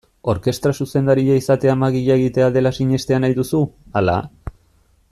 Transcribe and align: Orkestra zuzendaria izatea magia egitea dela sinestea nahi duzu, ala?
Orkestra 0.31 0.71
zuzendaria 0.85 1.35
izatea 1.41 1.75
magia 1.83 2.17
egitea 2.23 2.49
dela 2.57 2.73
sinestea 2.79 3.21
nahi 3.27 3.39
duzu, 3.43 3.65
ala? 4.03 4.19